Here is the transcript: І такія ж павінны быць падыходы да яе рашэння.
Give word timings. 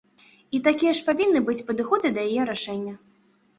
І 0.59 0.61
такія 0.67 0.93
ж 0.99 1.03
павінны 1.09 1.43
быць 1.51 1.65
падыходы 1.69 2.13
да 2.19 2.27
яе 2.33 2.51
рашэння. 2.53 2.99